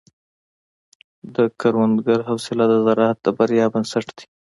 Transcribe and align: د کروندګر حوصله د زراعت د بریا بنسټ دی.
د 1.35 1.37
کروندګر 1.59 2.19
حوصله 2.29 2.63
د 2.69 2.73
زراعت 2.85 3.17
د 3.25 3.27
بریا 3.37 3.65
بنسټ 3.73 4.05
دی. 4.17 4.25